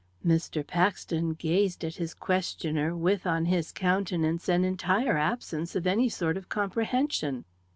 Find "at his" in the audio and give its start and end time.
1.85-2.15